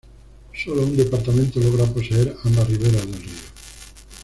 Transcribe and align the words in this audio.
Sólo 0.51 0.81
un 0.81 0.97
departamento 0.97 1.59
logra 1.59 1.85
poseer 1.85 2.35
ambas 2.43 2.67
riberas 2.67 3.05
del 3.05 3.21
río. 3.21 3.37